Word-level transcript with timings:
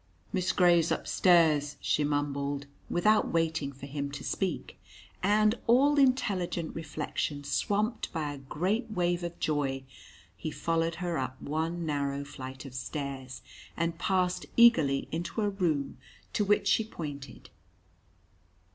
"Miss 0.33 0.51
Gray's 0.51 0.89
upstairs," 0.89 1.77
she 1.79 2.03
mumbled, 2.03 2.65
without 2.89 3.27
waiting 3.31 3.71
for 3.71 3.85
him 3.85 4.09
to 4.13 4.23
speak. 4.23 4.81
And, 5.21 5.53
all 5.67 5.99
intelligent 5.99 6.73
reflection 6.75 7.43
swamped 7.43 8.11
by 8.11 8.33
a 8.33 8.39
great 8.39 8.89
wave 8.89 9.23
of 9.23 9.39
joy, 9.39 9.83
he 10.35 10.49
followed 10.49 10.95
her 10.95 11.19
up 11.19 11.39
one 11.39 11.85
narrow 11.85 12.25
flight 12.25 12.65
of 12.65 12.73
stairs, 12.73 13.43
and 13.77 13.99
passed 13.99 14.47
eagerly 14.57 15.07
into 15.11 15.41
a 15.41 15.49
room 15.49 15.99
to 16.33 16.43
which 16.45 16.67
she 16.67 16.83
pointed. 16.83 17.51